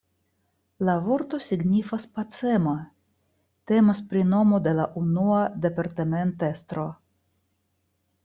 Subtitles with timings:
[0.87, 2.73] La vorto signifas pacema,
[3.71, 6.87] temas pri nomo de la unua departementestro.